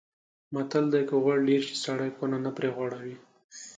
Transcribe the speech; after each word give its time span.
متل 0.53 0.85
دی: 0.93 1.01
که 1.09 1.15
غوړي 1.23 1.41
ډېر 1.49 1.61
شي 1.67 1.75
سړی 1.85 2.09
کونه 2.17 2.37
نه 2.45 2.51
پرې 2.57 2.69
غوړوي. 2.75 3.15